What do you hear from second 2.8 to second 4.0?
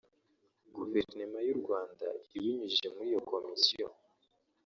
muri iyo komisiyo